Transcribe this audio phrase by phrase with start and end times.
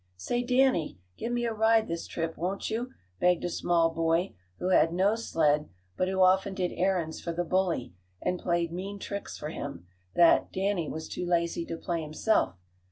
[0.17, 4.69] "Say, Danny, give me a ride this trip; won't you?" begged a small boy, who
[4.69, 9.37] had no sled, but who often did errands for the bully, and played mean tricks
[9.37, 9.85] for him
[10.15, 12.55] that, Danny was too lazy to play himself.